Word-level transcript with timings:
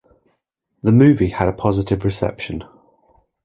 The 0.81 0.91
movie 0.91 1.27
had 1.29 1.47
a 1.47 1.53
positive 1.53 2.03
reception. 2.03 2.63